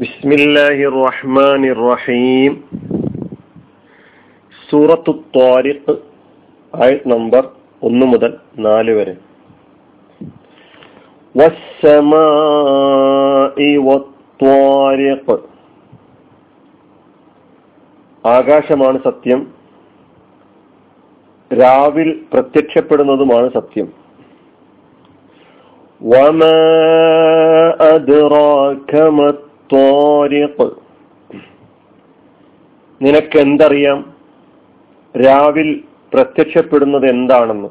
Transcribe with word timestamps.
ബിസ്മില്ലാഹിർ 0.00 1.04
റഹ്മാനിർ 1.04 1.76
റഹീം 1.76 2.64
സൂറത്തു 4.70 5.12
ത്വാരിഖ് 5.12 5.96
നമ്പർ 7.06 7.48
ഒന്ന് 7.82 8.06
മുതൽ 8.06 8.36
നാല് 8.58 8.90
വരെ. 8.90 9.16
വസ്സമായി 11.36 13.76
വത്വാരിഖ് 13.76 15.38
ആകാശമാണ് 18.26 18.98
സത്യം. 19.04 19.52
രാവിൽ 21.60 22.20
പ്രത്യക്ഷപ്പെടുന്നതുമാണ് 22.32 23.50
സത്യം. 23.54 23.92
വമ 26.02 26.44
അദ്റാക 27.94 29.08
മത്വാരിഖ് 29.72 30.70
നിനക്കെന്തറിയാം? 33.02 34.14
രാവിൽ 35.26 35.84
പ്രത്യക്ഷപ്പെടുന്നത് 36.12 37.06
എന്താണെന്ന്. 37.06 37.68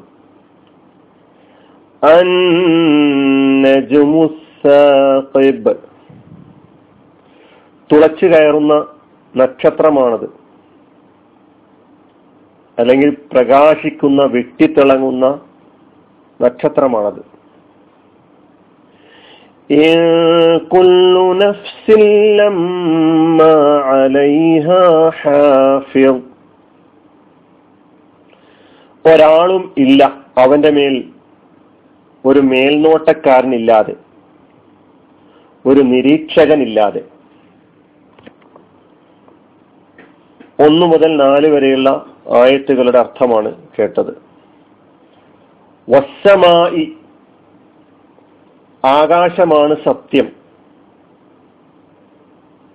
തുളച്ചു 7.92 8.26
കയറുന്ന 8.26 8.86
നക്ഷത്രമാണത്. 9.36 10.30
അല്ലെങ്കിൽ 12.78 13.16
പ്രകാശിക്കുന്ന 13.32 14.22
വെട്ടിത്തിളങ്ങുന്ന 14.22 15.40
നക്ഷത്രമാണത്. 16.42 17.38
കുല്ലു 20.58 20.97
നഫ്സിൻ 21.48 22.36
لما 22.36 23.54
عليها 23.88 25.10
حافظ. 25.10 26.22
ഒരാളും 29.06 29.74
ഇല്ല. 29.78 30.04
അവന്റെ 30.38 30.70
മേൽ 30.70 31.04
ഒരു 32.24 32.40
മേൽനോട്ടക്കാരനില്ലാതെ 32.40 33.96
ഒരു 35.66 35.80
നിരീക്ഷകനില്ലാതെ. 35.80 37.04
ഒന്നു 40.60 40.86
മുതൽ 40.86 41.16
നാല് 41.16 41.48
വരെയുള്ള 41.48 42.06
ആയത്തുകളുടെ 42.32 42.98
അർത്ഥമാണ് 42.98 43.54
കേട്ടത്. 43.78 44.22
വസ്സമായി 45.90 46.92
ആകാശമാണ് 48.84 49.76
സത്യം. 49.84 50.37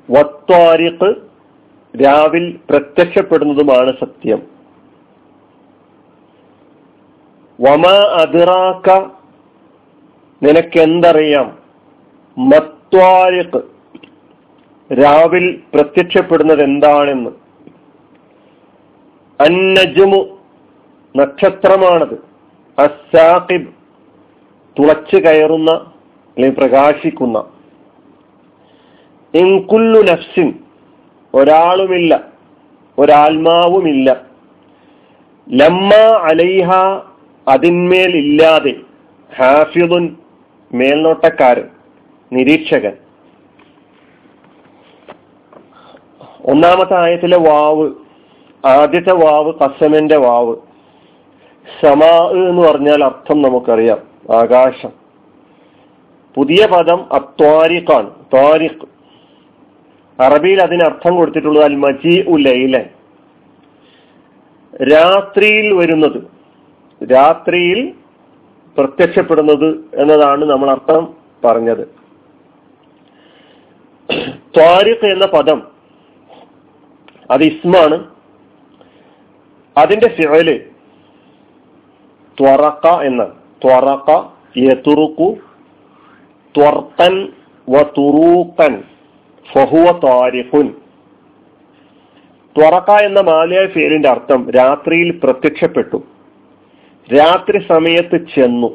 വത്വാരിക്ക് 0.10 1.16
രാവിൽ 2.04 2.60
പ്രത്യക്ഷപ്പെടുന്നതുമാണ് 2.70 3.94
സത്യം. 4.02 4.42
വമ 7.62 7.88
അതിറാക്ക 7.92 9.10
നിനക്കെന്തറിയാം? 10.44 11.58
മത്വാരിക്ക് 12.38 13.62
രാവിൽ 14.94 15.62
പ്രത്യക്ഷപ്പെടുന്നത് 15.74 16.64
എന്താണെന്ന് 16.64 17.30
അന്നജുമു 19.40 20.40
നക്ഷത്രമാണത്. 21.18 22.14
അസാഖിബ് 22.82 23.68
തുളച്ചു 24.80 25.16
കയറുന്ന 25.16 25.72
അല്ലെങ്കിൽ 25.72 26.58
പ്രകാശിക്കുന്ന 26.60 27.53
ഇൻകുല്ലു 29.34 30.02
നഫ്സിൻ 30.02 30.54
ഒരാളുമില്ല 31.34 32.24
ഒരാത്മാവുമില്ല. 32.98 34.22
ലമ്മ 35.50 35.96
അലൈഹ 35.96 36.72
അതിന്മേൽ 37.48 38.18
ഇല്ലാതെ 38.18 38.74
ഹാഫിദുൻ 39.36 40.18
മേൽനോട്ടക്കാരൻ 40.74 41.70
നിരീക്ഷകൻ. 42.34 42.92
ഒന്നാമത്തെ 46.46 47.04
ആയത്തിലെ 47.04 47.38
വാവ് 47.38 47.92
ആദ്യത്തെ 48.66 49.14
വാവ് 49.14 49.54
കസമന്റെ 49.54 50.18
വാവ്. 50.18 50.56
സമാ 51.82 52.30
എന്ന് 52.32 52.62
പറഞ്ഞാൽ 52.62 53.04
അർത്ഥം 53.04 53.42
നമുക്കറിയാം 53.42 54.00
ആകാശം. 54.36 54.90
പുതിയ 56.36 56.68
പദം 56.68 57.14
അത്വാരിഖാണ് 57.14 58.10
ത്വാരിഖ്. 58.10 58.93
അറബിയിൽ 60.20 60.62
അതിന് 60.62 60.84
അർത്ഥം 60.84 61.16
കൊടുത്തിട്ടുള്ളത് 61.16 61.64
അൽ 61.64 61.76
മജി 61.76 62.24
ഉലൈലൻ 62.28 62.86
രാത്രിയിൽ 64.92 65.74
വരുന്നത്. 65.74 66.32
രാത്രിയിൽ 67.06 67.94
പ്രത്യക്ഷപ്പെടുന്നത് 68.78 69.70
എന്നതാണ് 69.94 70.46
നമ്മൾ 70.46 70.72
അർത്ഥം 70.72 71.16
പറഞ്ഞത്. 71.46 71.96
ത്വാരിഖ് 74.56 75.06
എന്ന 75.06 75.26
പദം 75.26 75.68
അത് 77.32 77.44
ഇസ്മാണ്. 77.44 78.14
അതിന്റെ 79.78 80.08
ഫിഴൽ 80.08 80.70
ത്വറക്ക 82.42 82.88
എന്ന 82.88 83.24
ത്വറക്ക 83.66 84.30
യതുറുക്കു 84.58 85.38
ത്വർത്തൻ 86.58 87.28
വതുറൂക്കൻ 87.70 88.84
ഫഹുവ 89.56 89.92
ത്വാരിഖുൻ 89.92 90.68
ത്വറക്ക 92.58 92.92
എന്ന 92.92 93.20
മാലയായ 93.20 93.66
പേരിന്റെ 93.66 94.10
അർത്ഥം 94.10 94.52
രാത്രിയിൽ 94.52 95.20
പ്രത്യക്ഷപ്പെട്ടു. 95.24 96.04
രാത്രി 97.16 97.66
സമയത്ത് 97.70 98.20
ചെന്നു. 98.36 98.68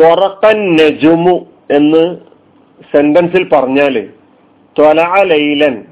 ത്വറക്കൻ 0.00 0.76
നജുമു 0.76 1.46
എന്ന് 1.70 2.16
സെന്റൻസിൽ 2.96 3.48
പറഞ്ഞാൽ 3.52 4.08
ത്വല 4.78 5.22
ലൈലൻ 5.22 5.84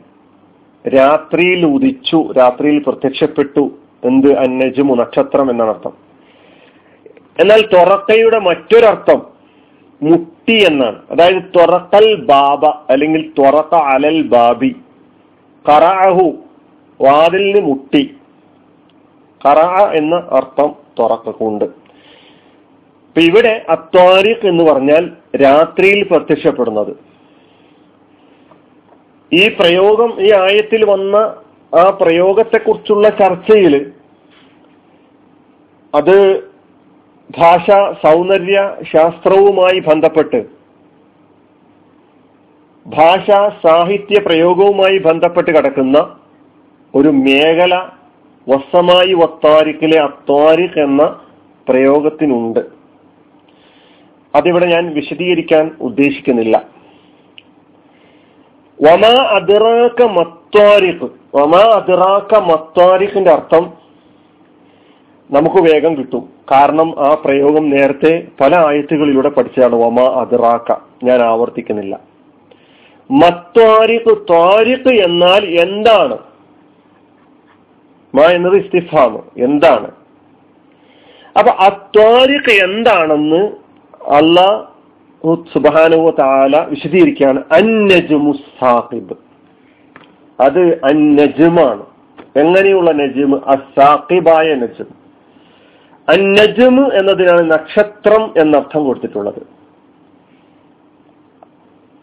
രാത്രിയിൽ 0.96 1.66
ഉദിച്ചു 1.66 2.32
രാത്രിയിൽ 2.38 2.82
പ്രത്യക്ഷപ്പെട്ടു 2.86 3.70
എന്ത്? 4.04 4.38
അന്നജുമു 4.38 4.94
നക്ഷത്രം 4.94 5.50
എന്നാണ് 5.50 5.70
അർത്ഥം. 5.70 5.92
എന്നാൽ 7.40 7.66
തുറക്കയുടെ 7.66 8.38
മറ്റൊരർത്ഥം 8.38 9.35
മുട്ടി 10.02 10.64
എന്നാണ്. 10.66 11.02
അതായത് 11.10 11.42
തുറക്കൽ 11.58 12.24
ബാബ 12.24 12.64
അല്ലെങ്കിൽ 12.66 13.32
തുറക്ക 13.38 13.74
അലൽ 13.74 14.22
ബാബി. 14.22 14.76
കറാഹു 15.68 16.36
വാതിലിന് 17.00 17.60
മുട്ടി. 17.66 18.14
കറ 19.46 19.58
എന്ന 19.92 20.28
അർത്ഥം 20.32 20.74
തുറക്കുണ്ട് 20.98 21.64
ഇപ്പൊ 21.64 23.20
ഇവിടെ 23.20 23.64
അത്വാരിഖ് 23.68 24.46
എന്ന് 24.46 24.64
പറഞ്ഞാൽ 24.64 25.10
രാത്രിയിൽ 25.36 26.04
പ്രത്യക്ഷപ്പെടുന്നത്. 26.04 26.96
ഈ 29.32 29.48
പ്രയോഗം 29.48 30.20
ഈ 30.20 30.32
ആയത്തിൽ 30.32 30.90
വന്ന 30.90 31.16
ആ 31.74 31.98
പ്രയോഗത്തെ 32.00 32.58
കുറിച്ചുള്ള 32.58 33.08
ചർച്ചയിൽ 33.08 33.92
അത് 35.94 36.48
ഭാഷ 37.30 37.70
സൗന്ദര്യ 38.02 38.74
ശാസ്ത്രവുമായി 38.92 39.78
ബന്ധപ്പെട്ട് 39.80 40.46
ഭാഷ 42.86 43.30
സാഹിത്യ 43.66 44.18
പ്രയോഗവുമായി 44.18 44.98
ബന്ധപ്പെട്ട് 44.98 45.50
കിടക്കുന്ന 45.50 46.16
ഒരു 46.94 47.08
മേഖല 47.08 47.74
വസ്സമായി 48.48 49.14
വത്താരിക്കിലെ 49.14 49.98
അത്താരിഖ് 50.00 50.78
എന്ന 50.78 51.20
പ്രയോഗത്തിനുണ്ട്. 51.68 52.60
അതിവിടെ 54.34 54.66
ഞാൻ 54.66 54.94
വിശദീകരിക്കാൻ 54.94 55.76
ഉദ്ദേശിക്കുന്നില്ല. 55.80 56.56
വമാ 58.82 59.14
അതിറാക്ക 59.38 60.02
മത്താരിഖ് 60.02 61.08
വമാ 61.34 61.58
അതിറാക്ക 61.58 62.38
മത്താരിഖിന്റെ 62.38 63.30
അർത്ഥം 63.30 63.85
നമുക്ക് 65.30 65.56
വേഗം 65.56 65.96
കിട്ടും. 65.96 66.28
കാരണം 66.52 66.94
ആ 66.98 67.14
പ്രയോഗം 67.24 67.70
നേരത്തെ 67.70 68.28
പല 68.40 68.56
ആയത്തുകളിലൂടെ 68.56 69.28
പഠിച്ചതാണ്. 69.28 69.74
വമ 69.74 70.00
അതിറാക്ക 70.00 70.76
ഞാൻ 71.04 71.22
ആവർത്തിക്കുന്നില്ല. 71.22 72.00
മത്താരിഖ് 73.10 74.14
ത്വാരിഖ് 74.14 74.88
എന്നാൽ 74.88 75.44
എന്താണ്? 75.44 76.18
മാ 78.14 78.22
എന്നത് 78.22 78.56
ഇസ്തിഫാമ് 78.56 79.18
എന്താണ്? 79.38 79.90
അപ്പൊ 81.38 81.52
അത്വാരിഖ് 81.52 82.50
എന്താണെന്ന് 82.50 83.50
അള്ളാഹു 84.06 85.44
സുബാനുവ 85.54 86.10
താല 86.10 86.64
വിശദീകരിക്കുകയാണ്. 86.64 87.42
അന്നജുമു 87.52 88.34
സാഹിബ്. 88.60 89.16
അത് 90.40 90.80
അന്നജുമാണ്. 90.84 91.86
എങ്ങനെയുള്ള 92.36 92.90
നജിമ്? 92.90 93.40
അസാഖിബായ 93.46 94.54
നജും 94.54 95.05
അന്നജുമ് 96.08 96.92
എന്നതിനാണ് 96.92 97.50
നക്ഷത്രം 97.50 98.34
എന്നർത്ഥം 98.36 98.84
കൊടുത്തിട്ടുള്ളത്. 98.84 99.42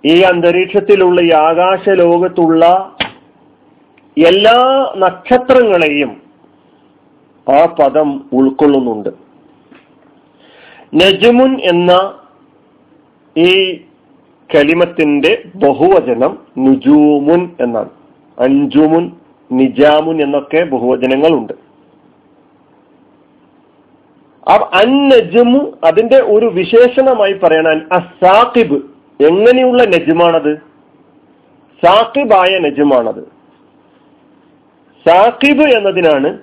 ഈ 0.06 0.22
അന്തരീക്ഷത്തിലുള്ള 0.22 1.22
ഈ 1.22 1.32
ആകാശ 1.32 1.90
ലോകത്തുള്ള 1.90 2.96
എല്ലാ 4.28 4.88
നക്ഷത്രങ്ങളെയും 4.98 6.22
ആ 7.52 7.66
പദം 7.66 8.30
ഉൾക്കൊള്ളുന്നുണ്ട്. 8.34 9.10
നജമുൻ 10.96 11.60
എന്ന 11.62 12.14
ഈ 13.38 13.74
കലിമത്തിന്റെ 14.56 15.44
ബഹുവചനം 15.56 16.38
നുജൂമുൻ 16.58 17.56
എന്നാണ്. 17.60 17.90
അഞ്ചുമുൻ 18.40 19.12
നിജാമുൻ 19.52 20.22
എന്നൊക്കെ 20.22 20.64
ബഹുവചനങ്ങളുണ്ട്. 20.64 21.63
അന്നജമു 24.50 25.78
അതിന്റെ 25.84 26.20
ഒരു 26.20 26.46
വിശേഷണമായി 26.46 27.34
പറയണ 27.34 27.68
അസാഖിബ് 27.92 28.82
എങ്ങനെയുള്ള 29.24 29.84
നജമാണത്? 29.84 30.56
സാഖിബായ 31.86 32.58
നജമാണത്. 32.58 33.24
സാഖിബ് 35.08 35.64
എന്നതിനാണ് 35.64 36.40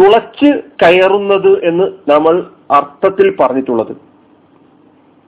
തുളച്ച് 0.00 0.62
കയറുന്നത് 0.82 1.64
എന്ന് 1.64 2.10
നമ്മൾ 2.10 2.46
അർത്ഥത്തിൽ 2.70 3.36
പറഞ്ഞിട്ടുള്ളത്. 3.40 3.96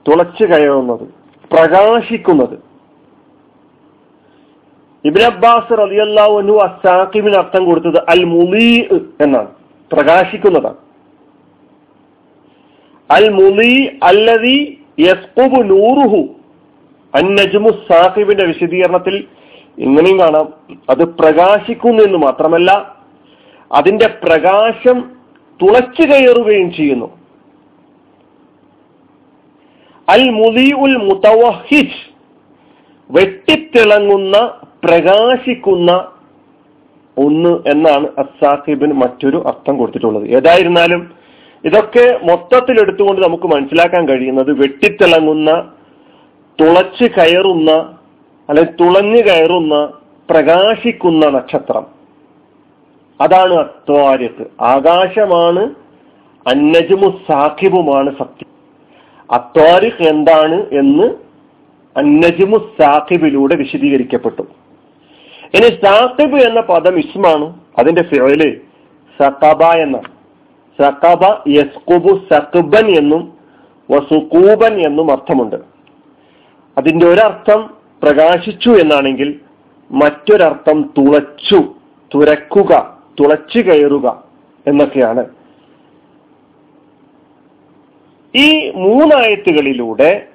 തുളച്ച് 0.09 0.43
കയറുന്നത് 0.43 1.07
പ്രകാശിക്കുന്നത്. 1.51 2.59
ഇബിൻ 5.05 5.23
അബ്ബാസ് 5.23 5.77
റലിയല്ലാവുന്നു 5.77 6.53
അസാഖിബിന് 6.53 7.35
അർത്ഥം 7.35 7.65
കൊടുത്തത് 7.65 8.09
അൽ 8.09 8.23
മുലീ 8.23 8.83
എന്നാണ്. 9.21 9.56
പ്രകാശിക്കുന്നതാണ്. 9.91 10.77
അൽ 13.11 13.29
മുലി 13.29 13.99
അല്ലതി 14.03 14.79
യസ്കുബു 14.99 15.61
നൂറുഹു. 15.61 16.35
അന്നജുമു 17.15 17.69
സാഹിബിന്റെ 17.69 18.45
വിശദീകരണത്തിൽ 18.45 19.27
ഇങ്ങനെയും 19.77 20.19
കാണാം. 20.19 20.53
അത് 20.89 21.17
പ്രകാശിക്കുന്നു 21.17 22.03
എന്ന് 22.03 22.17
മാത്രമല്ല 22.17 22.95
അതിന്റെ 23.71 24.07
പ്രകാശം 24.07 25.11
തുളച്ചു 25.61 26.01
കയറുകയും 26.01 26.73
ചെയ്യുന്നു. 26.73 27.17
അൽ 30.09 30.29
മുലി 30.29 30.71
ഉൽ 30.71 30.95
മുത്തവഹിജ് 30.95 32.11
വെട്ടിത്തിളങ്ങുന്ന 33.11 34.37
പ്രകാശിക്കുന്ന 34.83 36.11
ഒന്ന് 37.17 37.49
എന്നാണ് 37.67 38.07
അസാഹിബിന് 38.17 38.93
മറ്റൊരു 38.93 39.43
അർത്ഥം 39.47 39.77
കൊടുത്തിട്ടുള്ളത്. 39.77 40.27
ഏതായിരുന്നാലും 40.27 41.11
ഇതൊക്കെ 41.65 42.19
മൊത്തത്തിൽ 42.23 42.81
എടുത്തുകൊണ്ട് 42.81 43.21
നമുക്ക് 43.21 43.43
മനസ്സിലാക്കാൻ 43.43 44.07
കഴിയുന്നത് 44.07 44.51
വെട്ടിത്തിളങ്ങുന്ന 44.61 45.71
തുളച്ച് 46.61 47.11
കയറുന്ന 47.11 47.71
അല്ലെങ്കിൽ 48.49 48.73
തുളഞ്ഞു 48.73 49.21
കയറുന്ന 49.21 49.89
പ്രകാശിക്കുന്ന 50.29 51.29
നക്ഷത്രം. 51.29 51.85
അതാണ് 53.21 53.53
അത്വാര്യത്ത്. 53.53 54.63
ആകാശമാണ് 54.63 55.75
അന്നജമു 56.47 57.19
സാഖിബുമാണ് 57.29 58.09
സത്യം. 58.19 58.47
അത്വാരിഖ് 59.31 60.03
എന്താണ് 60.03 60.55
എന്ന് 60.55 61.03
അന്നജമു 61.97 62.57
സാഖിബിലൂടെ 62.57 63.55
വിശദീകരിക്കപ്പെട്ടു. 63.55 64.43
ഇനി 65.53 65.85
സാഖിബ് 65.85 66.35
എന്ന 66.35 66.61
പദം 66.61 66.99
ഇസ്മാണ്. 66.99 67.59
അതിന്റെ 67.79 68.03
ഫിറൽ 68.03 68.61
സഖബ 69.19 69.63
എന്ന. 69.63 70.01
സഖബ 70.81 71.43
യസ്കുബു 71.47 72.19
സഖബൻ 72.33 72.85
എന്നും 72.85 73.33
വസുക്കൂബൻ 73.91 74.81
എന്നും 74.81 75.11
അർത്ഥമുണ്ട്. 75.11 75.55
അതിന്റെ 76.77 77.05
ഒരർത്ഥം 77.05 77.73
പ്രകാശിച്ചു 78.03 78.69
എന്നാണെങ്കിൽ 78.69 79.39
മറ്റൊരർത്ഥം 79.91 80.93
തുളച്ചു 80.97 81.73
തുരക്കുക 82.15 82.97
തുളച്ചു 83.19 83.59
കയറുക 83.59 84.23
എന്നൊക്കെയാണ്. 84.67 85.25
ഈ 88.35 88.71
മൂന്നായത്തുകളിലൂടെ 88.71 90.27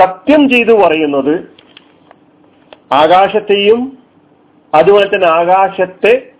സത്യം 0.00 0.48
ചെയ്തു 0.48 0.72
പറയുന്നത് 0.72 1.53
ആകാശത്തെയും 2.92 3.98
അതുപോലെ 4.74 5.06
തന്നെ 5.06 5.26
ആകാശത്തെ 5.26 6.32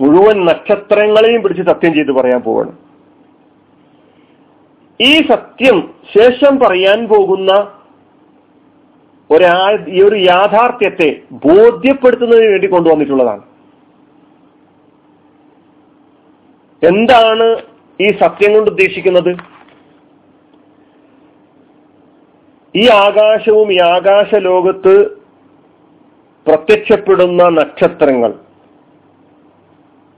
മുഴുവൻ 0.00 0.44
നക്ഷത്രങ്ങളെയും 0.44 1.42
പിടിച്ച് 1.42 1.62
സത്യം 1.62 1.94
ചെയ്ത് 1.94 2.12
പറയാൻ 2.12 2.40
പോവാണ്. 2.40 2.72
ഈ 5.00 5.22
സത്യം 5.22 5.94
ശേഷം 6.18 6.58
പറയാൻ 6.58 7.08
പോകുന്ന 7.08 7.52
ഒരാ 9.30 9.78
ഈ 9.88 10.02
ഒരു 10.02 10.16
യാഥാർത്ഥ്യത്തെ 10.16 11.22
ബോധ്യപ്പെടുത്തുന്നതിന് 11.32 12.50
വേണ്ടി 12.50 12.66
കൊണ്ടുവന്നിട്ടുള്ളതാണ്. 12.66 13.42
എന്താണ് 16.82 17.56
ഈ 18.00 18.12
സത്യം 18.12 18.52
കൊണ്ട് 18.52 18.70
ഉദ്ദേശിക്കുന്നത്? 18.70 19.36
ഈ 22.76 22.88
ആകാശവും 22.88 23.72
ഈ 23.72 23.78
ആകാശ 23.78 24.34
ലോകത്ത് 24.34 25.23
പ്രത്യക്ഷപ്പെടുന്ന 26.46 27.48
നക്ഷത്രങ്ങൾ 27.50 28.32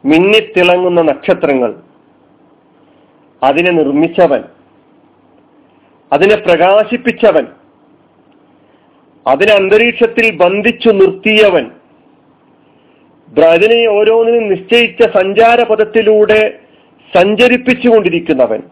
മിന്നിത്തിളങ്ങുന്ന 0.05 1.03
നക്ഷത്രങ്ങൾ 1.03 1.75
അതിനെ 3.43 3.71
നിർമ്മിച്ചവൻ 3.71 4.43
അതിനെ 6.13 6.37
പ്രകാശിപ്പിച്ചവൻ 6.37 7.47
അതിനെ 9.27 9.53
അന്തരീക്ഷത്തിൽ 9.55 10.37
ബന്ധിച്ചു 10.37 10.91
നിർത്തിയവൻ 10.91 11.71
അതിനെ 13.47 13.87
ഓരോന്നിനും 13.87 14.49
നിശ്ചയിച്ച 14.49 15.03
സഞ്ചാരപഥത്തിലൂടെ 15.13 16.41
സഞ്ചരിപ്പിച്ചുകൊണ്ടിരിക്കുന്നവൻ 17.15 18.63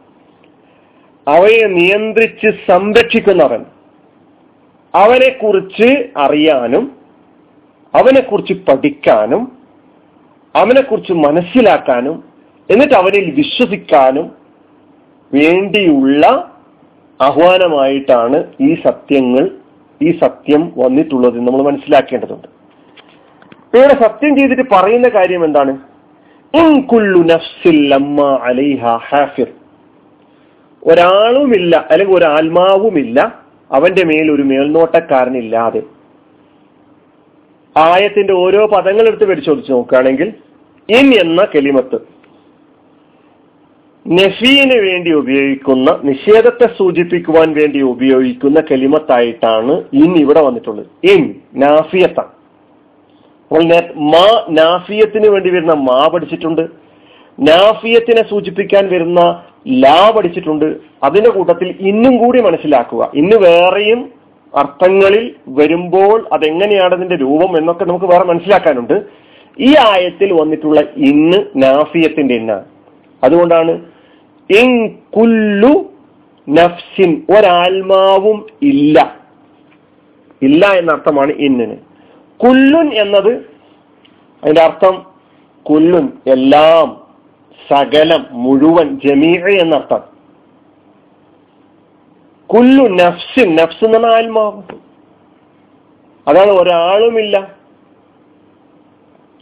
അവയെ 1.27 1.67
നിയന്ത്രിച്ച് 1.67 2.49
സംരക്ഷിക്കുന്നവൻ 2.67 3.65
അവനെക്കുറിച്ച് 4.95 5.89
അറിയാനും 6.17 7.04
അവനെക്കുറിച്ച് 7.95 8.53
പഠിക്കാനും 8.53 9.53
അവനെക്കുറിച്ച് 10.57 11.13
മനസ്സിലാക്കാനും 11.13 12.25
എന്നിട്ട് 12.71 12.95
അവനിൽ 12.95 13.31
വിശ്വസിക്കാനും 13.31 14.33
വേണ്ടിയുള്ള 15.35 16.27
ആഹ്വാനമായിട്ടാണ് 17.21 18.45
ഈ 18.61 18.75
സത്യങ്ങൾ 18.75 19.51
ഈ 20.03 20.19
സത്യം 20.19 20.73
വന്നിട്ടുള്ളത് 20.77 21.37
നമ്മൾ 21.37 21.63
മനസ്സിലാക്കേണ്ടതുണ്ട്. 21.63 22.49
ഇവിടെ 23.77 24.03
സത്യം 24.03 24.37
ചെയ്തിട്ട് 24.37 24.71
പറയുന്ന 24.73 25.09
കാര്യം 25.09 25.45
എന്താണ്? 25.45 25.79
ഒരാളുമില്ല 30.83 31.87
അല്ലെങ്കിൽ 31.91 32.17
ഒരാത്മാവുമില്ല 32.17 33.35
അവന്റെ 33.73 34.05
മേൽ 34.05 34.31
ഒരു 34.31 34.43
മേൽനോട്ടക്കാരനില്ലാതെ. 34.43 35.83
ആയത്തിന്റെ 37.77 38.33
ഓരോ 38.33 38.67
പദങ്ങൾ 38.67 39.07
എടുത്ത് 39.07 39.25
പരിശോധിച്ച് 39.25 39.73
നോക്കുകയാണെങ്കിൽ 39.73 40.33
ഇൻ 40.89 41.15
എന്ന 41.15 41.47
കെലിമത്ത്. 41.55 41.99
നഫീന് 44.09 44.75
വേണ്ടി 44.75 45.13
ഉപയോഗിക്കുന്ന 45.13 46.01
നിഷേധത്തെ 46.05 46.67
സൂചിപ്പിക്കുവാൻ 46.67 47.53
വേണ്ടി 47.53 47.81
ഉപയോഗിക്കുന്ന 47.81 48.61
കെലിമത്തായിട്ടാണ് 48.61 49.73
ഇൻ 49.93 50.17
ഇവിടെ 50.17 50.43
വന്നിട്ടുള്ളത്. 50.43 50.87
ഇൻ 51.05 51.35
നാഫിയത്താണ് 51.55 52.29
അപ്പോൾ 53.45 53.65
മാ 53.97 54.47
നാഫിയത്തിന് 54.51 55.29
വേണ്ടി 55.29 55.51
വരുന്ന 55.51 55.73
മാ 55.73 56.11
പഠിച്ചിട്ടുണ്ട്. 56.15 56.69
നാഫിയത്തിനെ 57.41 58.29
സൂചിപ്പിക്കാൻ 58.31 58.89
വരുന്ന 58.93 59.43
ലാ 59.69 60.13
പഠിച്ചിട്ടുണ്ട്. 60.17 60.77
അതിന്റെ 61.03 61.31
കൂട്ടത്തിൽ 61.31 61.75
ഇന്നും 61.81 62.17
കൂടി 62.17 62.41
മനസ്സിലാക്കുക. 62.41 63.11
ഇന്ന് 63.15 63.37
വേറെയും 63.37 64.24
അർത്ഥങ്ങളിൽ 64.55 65.35
വരുമ്പോൾ 65.49 66.29
അതെങ്ങനെയാണ് 66.33 66.95
അതിന്റെ 66.95 67.17
രൂപം 67.17 67.59
എന്നൊക്കെ 67.59 67.85
നമുക്ക് 67.85 68.05
വേറെ 68.05 68.25
മനസ്സിലാക്കാനുണ്ട്. 68.25 69.03
ഈ 69.59 69.77
ആയത്തിൽ 69.79 70.33
വന്നിട്ടുള്ള 70.33 70.81
ഇന്ന് 70.97 71.47
നാഫിയത്തിന്റെ 71.57 72.35
ഇന്നാണ് 72.35 72.65
അതുകൊണ്ടാണ് 73.25 73.81
ഇൻ 74.51 74.99
കുല്ലു 75.17 75.93
നഫ്സിൻ 76.49 77.23
ഒരാത്മാവും 77.31 78.47
ഇല്ല. 78.63 79.21
ഇല്ല 80.43 80.67
എന്നർത്ഥമാണ് 80.67 81.33
ഇന്നിന്. 81.33 81.77
കുല്ലുൻ 82.45 82.93
എന്നത് 82.95 83.33
അതിന്റെ 84.43 84.61
അർത്ഥം 84.61 85.07
കുല്ലുൻ 85.71 86.09
എല്ലാം 86.27 87.01
സകലം 87.71 88.27
മുഴുവൻ 88.31 89.01
ജമീഴ 89.05 89.49
എന്നർത്ഥം. 89.49 90.14
കുല്ലു 92.57 92.85
നഫ്സിൻ 92.89 93.57
നഫ്സ് 93.57 93.85
എന്ന് 93.85 93.99
പറഞ്ഞാൽ 93.99 94.17
ആത്മാവ്. 94.17 94.63
അതാണ് 96.29 96.51
ഒരാളുമില്ല 96.51 97.55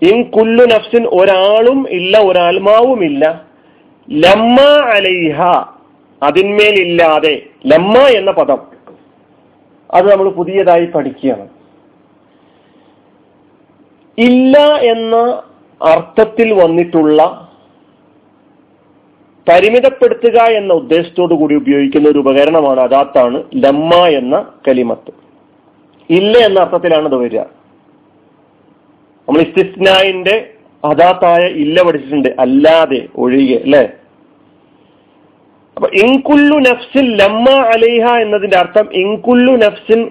ഇൻ 0.03 0.31
കുല്ലു 0.31 0.65
നഫ്സിൻ 0.65 1.07
ഒരാളും 1.07 1.91
ഇല്ല 1.91 2.19
ഒരാത്മാവുമില്ല 2.19 3.45
ലമ്മ 4.11 4.61
അലൈഹ 4.79 5.43
അതിന്മേലില്ലാതെ 6.23 7.43
ലമ്മ 7.67 7.99
എന്ന 7.99 8.31
പദം. 8.31 8.59
അത് 9.91 10.11
നമ്മൾ 10.11 10.31
പുതിയതായി 10.31 10.85
പഠിക്കുകയാണ്. 10.85 11.49
ഇല്ല 14.19 14.59
എന്ന 14.75 15.43
അർത്ഥത്തിൽ 15.83 16.53
വന്നിട്ടുള്ള 16.53 17.42
പരിമിതപ്പെടുത്തുക 19.49 20.39
എന്ന 20.41 20.73
ഉദ്ദേശത്തോടു 20.73 21.35
കൂടി 21.35 21.55
ഉപയോഗിക്കുന്ന 21.55 22.09
ഒരു 22.09 22.19
ഉപകരണമാണ് 22.19 22.81
അതാത്താണ് 22.81 23.43
ലമ്മ 23.55 23.95
എന്ന 23.95 24.47
കലിമത്ത്. 24.69 25.13
ഇല്ല 26.11 26.39
എന്ന 26.39 26.61
അർത്ഥത്തിലാണ് 26.61 27.05
അത് 27.05 27.17
വരിക. 27.17 27.39
നമ്മൾ 29.29 29.41
ഇസ്തിസ്നായിന്റെ 29.41 30.51
അതാത്തായ 30.85 31.47
ഇല്ല 31.47 31.83
പഠിച്ചിട്ടുണ്ട്. 31.83 32.29
അല്ലാതെ 32.39 33.09
ഒഴികെ 33.17 33.63
അല്ലെ? 33.63 33.91
അപ്പൊ 35.77 35.89
ഇൻകുല്ലു 35.89 36.59
നഫ്സിൻ 36.59 37.17
ലമ്മ 37.17 37.51
അലൈഹ 37.51 38.17
എന്നതിന്റെ 38.17 38.57
അർത്ഥം 38.57 38.89
ഇൻകുല്ലു 38.93 39.53
നഫ്സിൻ 39.53 40.11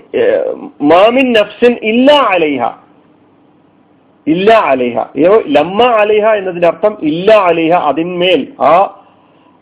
മാമിൻ 0.82 1.34
നഫ്സിൻ 1.34 1.80
ഇല്ല 1.84 2.12
അലൈഹ. 2.12 2.70
ഇല്ല 4.28 4.54
അലൈഹ. 4.54 4.98
ലമ്മ 5.48 5.84
അലൈഹ 5.84 6.26
എന്നതിന്റെ 6.28 6.68
അർത്ഥം 6.68 6.98
ഇല്ല 7.02 7.34
അലൈഹ 7.34 7.72
അതിന്മേൽ 7.72 8.48
ആ 8.62 9.01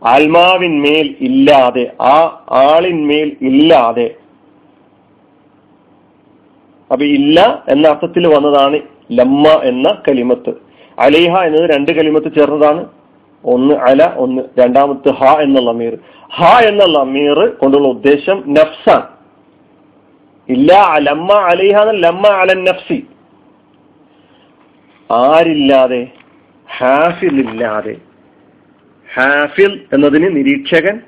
ആത്മാവിന്മേൽ 0.01 1.15
ഇല്ലാതെ 1.19 1.91
ആ 2.01 2.15
ആളിന്മേൽ 2.51 3.37
ഇല്ലാതെ. 3.41 4.15
അപ്പൊ 6.91 7.05
ഇല്ല 7.05 7.63
എന്ന 7.67 7.87
അർത്ഥത്തിൽ 7.87 8.27
വന്നതാണ് 8.27 8.77
ലമ്മ 9.11 9.47
എന്ന 9.63 10.01
കലിമത്ത്. 10.07 10.51
അലിഹ 10.99 11.33
എന്നത് 11.47 11.69
രണ്ട് 11.69 11.91
കലിമത്ത് 11.91 12.29
ചേർന്നതാണ്. 12.37 12.85
ഒന്ന് 13.43 13.73
അല 13.73 14.03
ഒന്ന് 14.23 14.41
രണ്ടാമത്തെ 14.59 15.09
ഹ 15.19 15.37
എന്ന 15.41 15.59
ലമീർ 15.59 15.93
ഹ 16.37 16.47
എന്ന 16.69 16.83
ലമീർ 16.85 17.39
കൊണ്ടുള്ള 17.59 17.87
ഉദ്ദേശം 17.87 18.43
നഫ്സാണ്. 18.47 19.07
ഇല്ല 20.49 20.97
ലമ്മ 20.97 21.33
അലിഹ 21.33 21.77
ലമ്മ 22.05 22.27
അല 22.27 22.53
നഫ്സി. 22.53 22.99
ആരില്ലാതെ 25.09 26.07
ഹാഫിലില്ലാതെ 26.77 27.95
ഹാഫിൽ 29.13 29.87
എന്നതിന് 29.93 30.35
നിരീക്ഷകൻ 30.35 31.01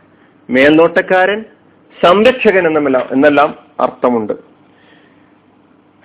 മേൽനോട്ടക്കാരൻ 0.49 1.45
സംരക്ഷകൻ 2.01 2.67
എന്നെല്ലാം 2.67 3.07
എന്നെല്ലാം 3.11 3.59
അർത്ഥമുണ്ട്. 3.79 4.33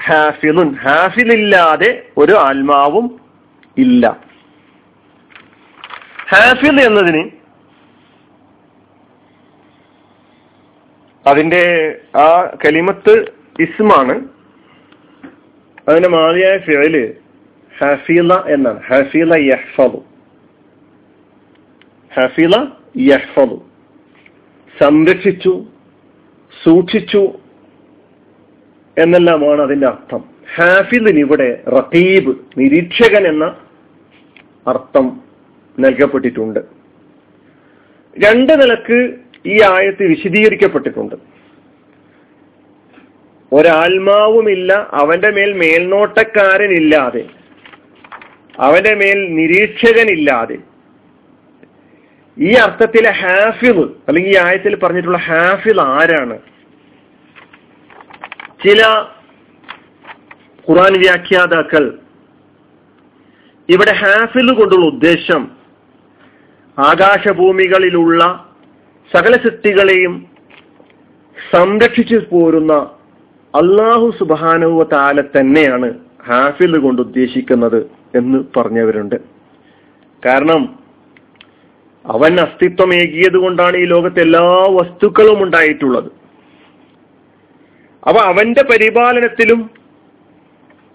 ഹാഫിലുൻ 0.05 0.75
ഹാഫിലില്ലാതെ 0.75 2.07
ഒരു 2.17 2.33
ആത്മാവും 2.33 3.21
ഇല്ല. 3.79 4.21
ഹാഫിൽ 6.29 6.81
എന്നതിന് 6.81 7.31
അതിന്റെ 11.27 11.95
ആ 12.17 12.57
കലിമത്ത് 12.65 13.25
ഇസ്മാണ്. 13.61 14.29
അതിന്റെ 15.89 16.09
മാതിയായ 16.09 16.59
ഫിഴൽ 16.59 17.15
ഹഫീല 17.79 18.35
എന്നാണ്. 18.35 18.83
ഹഫീല 18.87 19.35
യഹ്ഫലു 19.35 20.16
ഹഫീല 22.17 22.67
യഹ്ഫു 22.97 23.65
സംരക്ഷിച്ചു 24.81 25.67
സൂക്ഷിച്ചു 26.65 27.41
എന്നെല്ലാമാണ് 28.99 29.63
അതിന്റെ 29.63 29.87
അർത്ഥം. 29.87 30.25
ഹാഫിദിന് 30.55 31.19
ഇവിടെ 31.19 31.63
റത്തീബ് 31.69 32.37
നിരീക്ഷകൻ 32.59 33.27
എന്ന 33.27 33.57
അർത്ഥം 34.67 35.21
നൽകപ്പെട്ടിട്ടുണ്ട്. 35.81 36.61
രണ്ട് 38.25 38.63
നിലയ്ക്ക് 38.63 39.15
ഈ 39.47 39.63
ആയത്ത് 39.63 40.03
വിശദീകരിക്കപ്പെട്ടിട്ടുണ്ട്. 40.03 41.15
ഒരാത്മാവുമില്ല 43.53 44.89
അവന്റെ 44.93 45.31
മേൽ 45.31 45.53
മേൽനോട്ടക്കാരനില്ലാതെ 45.53 47.25
അവന്റെ 48.59 48.95
മേൽ 48.95 49.35
നിരീക്ഷകനില്ലാതെ. 49.35 50.57
ഈ 52.39 52.53
അർത്ഥത്തിലെ 52.53 53.11
ഹാഫിദ് 53.11 53.85
അല്ലെങ്കിൽ 54.09 54.31
ഈ 54.31 54.37
ആയത്തിൽ 54.37 54.77
പറഞ്ഞിട്ടുള്ള 54.77 55.19
ഹാഫിദ് 55.19 55.81
ആരാണ്? 55.81 56.39
ചില 58.65 58.83
ഖുറാൻ 60.69 60.99
വ്യാഖ്യാതാക്കൾ 60.99 61.99
ഇവിടെ 63.69 63.93
ഹാഫിൽ 63.93 64.53
കൊണ്ടുള്ള 64.53 64.85
ഉദ്ദേശം 64.85 65.51
ആകാശഭൂമികളിലുള്ള 66.79 68.51
സകല 69.15 69.37
സൃഷ്ടികളെയും 69.37 70.27
സംരക്ഷിച്ചു 71.53 72.23
പോരുന്ന 72.31 72.73
അള്ളാഹു 73.55 74.15
സുബാനുവ 74.19 74.83
താല 74.83 75.21
തന്നെയാണ് 75.21 75.95
ഹാഫിൽ 76.27 76.79
കൊണ്ട് 76.79 77.03
ഉദ്ദേശിക്കുന്നത് 77.03 77.91
എന്ന് 78.15 78.39
പറഞ്ഞവരുണ്ട്. 78.57 79.17
കാരണം 80.27 80.86
അവൻ 82.07 82.41
അസ്തിത്വമേകിയത് 82.41 83.37
കൊണ്ടാണ് 83.37 83.77
ഈ 83.77 83.85
ലോകത്തെ 83.85 84.21
എല്ലാ 84.21 84.41
വസ്തുക്കളും 84.71 85.43
ഉണ്ടായിട്ടുള്ളത്. 85.43 86.11
അവ 88.07 88.17
അവന്റെ 88.17 88.63
പരിപാലനത്തിലും 88.63 89.71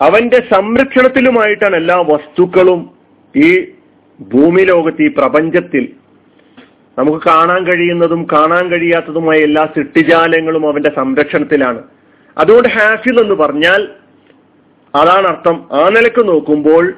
അവന്റെ 0.02 0.40
സംരക്ഷണത്തിലുമായിട്ടാണ് 0.40 1.76
എല്ലാ 1.76 1.96
വസ്തുക്കളും 1.96 2.90
ഈ 3.36 3.62
ഭൂമി 4.22 4.62
ലോകത്ത് 4.62 5.02
ഈ 5.02 5.08
പ്രപഞ്ചത്തിൽ 5.08 5.90
നമുക്ക് 7.00 7.20
കാണാൻ 7.28 7.68
കഴിയുന്നതും 7.68 8.28
കാണാൻ 8.34 8.68
കഴിയാത്തതുമായ 8.68 9.38
എല്ലാ 9.38 9.66
സിട്ടിജാലങ്ങളും 9.66 10.70
അവന്റെ 10.70 10.92
സംരക്ഷണത്തിലാണ്. 10.96 11.84
അതുകൊണ്ട് 12.38 12.70
ഹാഫിൽ 12.70 13.20
എന്ന് 13.20 13.36
പറഞ്ഞാൽ 13.36 13.88
അതാണ് 14.96 15.28
അർത്ഥം. 15.28 15.70
ആ 15.72 15.90
നിലയ്ക്ക് 15.90 16.28
നോക്കുമ്പോൾ 16.28 16.94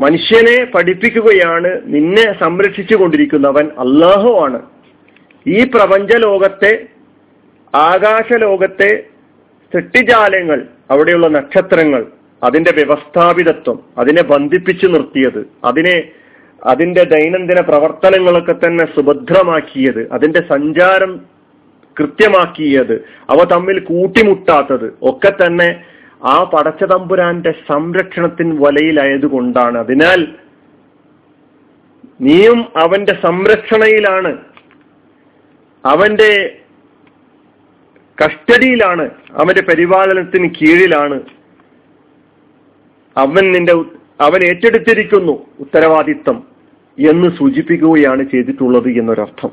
മനുഷ്യനെ 0.00 0.64
പഠിപ്പിക്കുകയാണ് 0.64 1.80
നിന്നെ 1.84 2.36
സംരക്ഷിച്ചു 2.40 2.94
കൊണ്ടിരിക്കുന്നവൻ 2.96 3.66
അള്ളാഹു 3.78 4.44
ആണ്. 4.44 4.62
ഈ 5.46 5.64
പ്രപഞ്ച 5.64 6.12
ലോകത്തെ 6.12 6.86
ആകാശ 7.74 8.06
ആകാശലോകത്തെ 8.14 9.02
സൃഷ്ടിജാലങ്ങൾ 9.72 10.66
അവിടെയുള്ള 10.90 11.28
നക്ഷത്രങ്ങൾ 11.28 12.06
അതിന്റെ 12.44 12.70
വ്യവസ്ഥാപിതത്വം 12.70 13.82
അതിനെ 13.98 14.22
ബന്ധിപ്പിച്ചു 14.22 14.86
നിർത്തിയത് 14.86 15.46
അതിനെ 15.64 16.08
അതിന്റെ 16.64 17.02
ദൈനംദിന 17.02 17.60
പ്രവർത്തനങ്ങളൊക്കെ 17.60 18.52
തന്നെ 18.52 18.84
സുഭദ്രമാക്കിയത് 18.84 20.08
അതിന്റെ 20.12 20.40
സഞ്ചാരം 20.40 21.20
കൃത്യമാക്കിയത് 21.96 23.04
അവ 23.30 23.44
തമ്മിൽ 23.44 23.78
കൂട്ടിമുട്ടാത്തത് 23.78 24.94
ഒക്കെ 25.02 25.46
തന്നെ 25.46 25.84
ആ 26.24 26.44
പടച്ച 26.44 26.84
തമ്പുരാന്റെ 26.84 27.54
സംരക്ഷണത്തിൻ 27.68 28.60
വലയിലായതുകൊണ്ടാണ്. 28.60 29.78
അതിനാൽ 29.78 30.28
നീയും 32.20 32.68
അവന്റെ 32.76 33.18
സംരക്ഷണയിലാണ്. 33.22 34.38
അവന്റെ 35.84 36.58
കസ്റ്റഡിയിലാണ്. 38.24 39.10
അവന്റെ 39.30 39.62
പരിപാലനത്തിന് 39.62 40.50
കീഴിലാണ്. 40.50 41.20
അവൻ 43.16 43.52
നിന്റെ 43.52 43.72
അവൻ 44.20 44.44
ഏറ്റെടുത്തിരിക്കുന്നു 44.44 45.46
ഉത്തരവാദിത്തം 45.60 46.44
എന്ന് 46.98 47.36
സൂചിപ്പിക്കുകയാണ് 47.36 48.22
ചെയ്തിട്ടുള്ളത് 48.22 48.88
എന്നൊരർത്ഥം. 48.88 49.50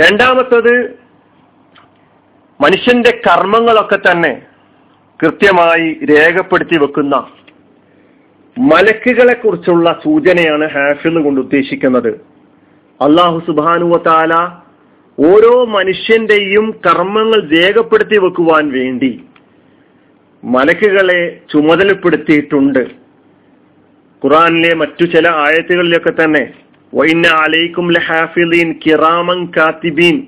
രണ്ടാമത്തത് 0.00 0.98
മനുഷ്യന്റെ 2.60 3.20
കർമ്മങ്ങളൊക്കെ 3.26 3.98
തന്നെ 4.10 4.47
കൃത്യമായി 5.22 5.96
രേഖപ്പെടുത്തി 6.10 6.76
വെക്കുന്ന 6.76 7.26
മലക്കുകളെ 8.58 9.34
കുറിച്ചുള്ള 9.34 10.00
സൂചനയാണ് 10.04 10.66
ഹാഫിൽ 10.68 11.22
കൊണ്ട് 11.22 11.40
ഉദ്ദേശിക്കുന്നത്. 11.40 12.08
അള്ളാഹു 13.00 13.42
സുബാനുവത്താല 13.46 14.34
ഓരോ 15.26 15.64
മനുഷ്യന്റെയും 15.64 16.80
കർമ്മങ്ങൾ 16.86 17.48
രേഖപ്പെടുത്തി 17.48 18.18
വെക്കുവാൻ 18.18 18.72
വേണ്ടി 18.72 19.22
മലക്കുകളെ 20.44 21.40
ചുമതലപ്പെടുത്തിയിട്ടുണ്ട്. 21.52 22.86
ഖുറാനിലെ 24.24 24.74
മറ്റു 24.74 25.04
ചില 25.04 25.28
ആയത്തുകളിലൊക്കെ 25.28 26.10
തന്നെ 26.10 26.52
അലൈക്കും 27.28 27.90
ലഹാഫിലീൻ 27.90 28.74
കിറാമൻ 28.86 29.48
കാത്തിബീൻ. 29.56 30.22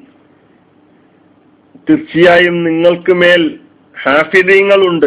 തീർച്ചയായും 1.91 2.65
നിങ്ങൾക്ക് 2.65 3.13
മേൽ 3.13 3.59
ഹാഫിദീങ്ങളുണ്ട്. 4.03 5.07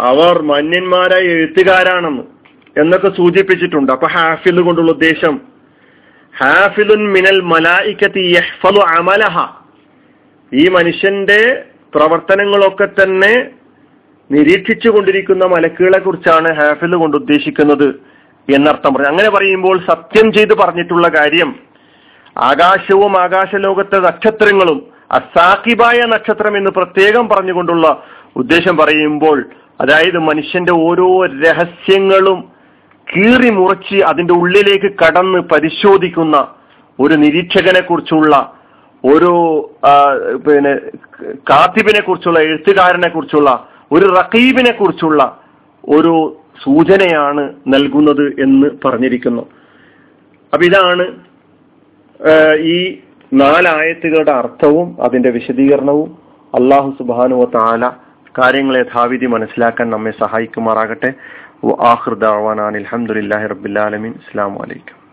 അവർ 0.00 0.42
മന്യന്മാരായ 0.42 1.20
എഴുത്തുകാരാണെന്ന് 1.20 2.22
എന്നൊക്കെ 2.80 3.08
സൂചിപ്പിച്ചിട്ടുണ്ട്. 3.16 3.92
അപ്പൊ 3.92 4.06
ഹാഫിൽ 4.06 4.60
കൊണ്ടുള്ള 4.60 4.90
ഉദ്ദേശം 4.92 5.40
ഹാഫിലുൻ 6.38 7.12
മിനൽ 7.12 7.40
മലായിക്കത്തി 7.40 8.20
യഹ്ഫലു 8.20 8.80
അമലഹ. 8.80 9.46
ഈ 10.52 10.68
മനുഷ്യന്റെ 10.68 11.64
പ്രവർത്തനങ്ങളൊക്കെ 11.94 12.88
തന്നെ 13.02 13.50
നിരീക്ഷിച്ചു 14.30 14.88
കൊണ്ടിരിക്കുന്ന 14.88 15.44
മലക്കുകളെ 15.44 15.98
കുറിച്ചാണ് 15.98 16.52
ഹാഫിൽ 16.52 16.94
കൊണ്ട് 16.94 17.16
ഉദ്ദേശിക്കുന്നത് 17.16 17.88
എന്നർത്ഥം 18.54 18.94
പറഞ്ഞു 18.94 19.08
അങ്ങനെ 19.08 19.30
പറയുമ്പോൾ 19.30 19.78
സത്യം 19.78 20.32
ചെയ്ത് 20.32 20.54
പറഞ്ഞിട്ടുള്ള 20.54 21.08
കാര്യം 21.08 21.54
ആകാശവും 22.36 23.20
ആകാശലോകത്തെ 23.20 23.96
നക്ഷത്രങ്ങളും 23.96 24.97
അസാക്കിബായ 25.10 26.06
നക്ഷത്രം 26.06 26.56
എന്ന് 26.56 26.70
പ്രത്യേകം 26.70 27.28
പറഞ്ഞുകൊണ്ടുള്ള 27.28 28.02
ഉദ്ദേശം 28.36 28.76
പറയുമ്പോൾ 28.76 29.38
അതായത് 29.80 30.18
മനുഷ്യന്റെ 30.18 30.72
ഓരോ 30.72 31.24
രഹസ്യങ്ങളും 31.24 32.38
കീറി 33.06 33.50
മുറിച്ച് 33.50 33.98
അതിന്റെ 34.02 34.34
ഉള്ളിലേക്ക് 34.34 34.94
കടന്ന് 35.04 35.38
പരിശോധിക്കുന്ന 35.38 36.36
ഒരു 37.00 37.14
നിരീക്ഷകനെ 37.14 37.80
കുറിച്ചുള്ള 37.80 38.34
ഒരു 39.04 39.32
പിന്നെ 40.46 40.72
കാത്തിബിനെ 41.50 42.00
കുറിച്ചുള്ള 42.00 42.38
എഴുത്തുകാരനെ 42.40 43.08
കുറിച്ചുള്ള 43.08 43.68
ഒരു 43.92 44.06
റഖീബിനെ 44.06 44.72
കുറിച്ചുള്ള 44.72 45.40
ഒരു 45.88 46.40
സൂചനയാണ് 46.64 47.54
നൽകുന്നത് 47.68 48.42
എന്ന് 48.42 48.68
പറഞ്ഞിരിക്കുന്നു. 48.84 49.42
അപ്പൊ 50.52 50.64
ഇതാണ് 50.66 51.04
ഈ 52.58 53.00
നാലായത്തുകളുടെ 53.32 54.30
അർത്ഥവും 54.30 54.96
അതിന്റെ 55.00 55.30
വിശദീകരണവും 55.30 56.18
അള്ളാഹു 56.54 56.94
സുബാനുവ 56.98 57.44
താല 57.44 57.90
കാര്യങ്ങളെ 58.38 58.78
യഥാവിധി 58.78 59.26
മനസ്സിലാക്കാൻ 59.26 59.90
നമ്മെ 59.90 60.10
സഹായിക്കുമാറാകട്ടെ. 60.10 61.12
ആഹൃദാൻ 61.78 62.60
അലഹമുല്ലാഹി 62.60 63.46
റബുല്ലാലമീൻ 63.46 64.12
അസ്സാം 64.12 64.54
വലൈക്കും 64.54 65.07